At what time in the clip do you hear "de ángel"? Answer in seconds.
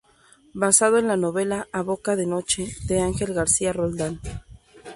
2.87-3.35